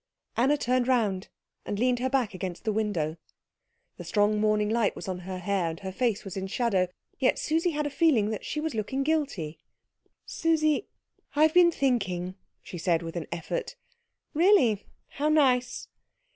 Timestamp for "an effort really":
13.15-14.87